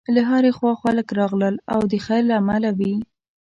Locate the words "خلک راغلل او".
0.83-1.79